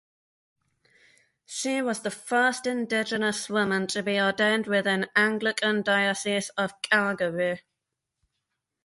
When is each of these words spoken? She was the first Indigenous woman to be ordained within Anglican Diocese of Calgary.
She 1.45 1.79
was 1.83 1.99
the 1.99 2.09
first 2.09 2.65
Indigenous 2.65 3.47
woman 3.51 3.85
to 3.89 4.01
be 4.01 4.19
ordained 4.19 4.65
within 4.65 5.07
Anglican 5.15 5.83
Diocese 5.83 6.49
of 6.57 6.73
Calgary. 6.81 7.61